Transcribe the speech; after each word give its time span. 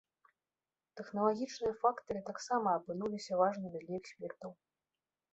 Тэхналагічныя 0.99 1.73
фактары 1.83 2.21
таксама 2.29 2.73
апынуліся 2.79 3.33
важнымі 3.43 3.83
для 3.83 3.95
экспертаў. 4.01 4.51